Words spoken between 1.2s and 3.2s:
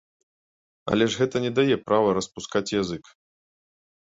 гэта не дае права распускаць язык.